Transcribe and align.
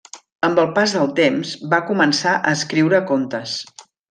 Amb 0.45 0.61
el 0.61 0.71
pas 0.77 0.95
del 0.95 1.11
temps, 1.19 1.51
va 1.75 1.81
començar 1.91 2.35
a 2.41 2.55
escriure 2.61 3.03
contes. 3.15 3.55